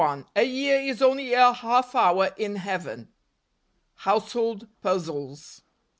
A 0.35 0.41
year 0.43 0.79
is 0.81 0.99
only 0.99 1.31
a 1.33 1.53
half 1.53 1.91
honr 1.91 2.35
in 2.35 2.55
Heaven. 2.55 3.09
Household 3.97 4.67
Puzzles. 4.81 5.61